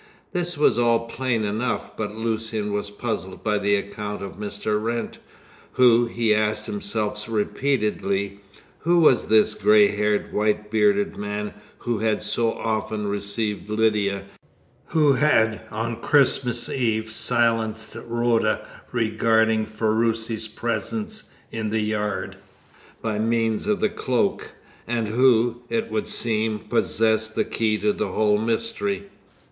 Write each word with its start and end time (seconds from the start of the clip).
This 0.33 0.57
was 0.57 0.79
all 0.79 1.01
plain 1.05 1.43
enough, 1.43 1.95
but 1.95 2.15
Lucian 2.15 2.73
was 2.73 2.89
puzzled 2.89 3.43
by 3.43 3.59
the 3.59 3.75
account 3.75 4.23
of 4.23 4.33
Mr. 4.39 4.81
Wrent. 4.81 5.19
Who, 5.73 6.07
he 6.07 6.33
asked 6.33 6.65
himself 6.65 7.29
repeatedly, 7.29 8.39
who 8.79 8.97
was 8.97 9.25
this 9.25 9.53
grey 9.53 9.89
haired, 9.89 10.33
white 10.33 10.71
bearded 10.71 11.17
man 11.17 11.53
who 11.77 11.99
had 11.99 12.23
so 12.23 12.51
often 12.51 13.05
received 13.05 13.69
Lydia, 13.69 14.23
who 14.87 15.13
had 15.13 15.61
on 15.69 16.01
Christmas 16.01 16.67
Eve 16.67 17.11
silenced 17.11 17.93
Rhoda 17.93 18.65
regarding 18.91 19.67
Ferruci's 19.67 20.47
presence 20.47 21.29
in 21.51 21.69
the 21.69 21.81
yard, 21.81 22.37
by 23.03 23.19
means 23.19 23.67
of 23.67 23.81
the 23.81 23.89
cloak, 23.89 24.53
and 24.87 25.09
who 25.09 25.61
it 25.69 25.91
would 25.91 26.07
seem 26.07 26.57
possessed 26.57 27.35
the 27.35 27.45
key 27.45 27.77
to 27.77 27.93
the 27.93 28.07
whole 28.07 28.39
mystery? 28.39 29.05